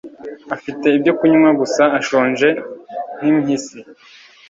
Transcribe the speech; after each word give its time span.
Afite 0.55 0.87
ibyo 0.97 1.11
kunywa 1.17 1.49
gusa 1.59 1.83
ashonje 1.99 2.47
nk 3.17 3.21
impyisi 3.31 3.77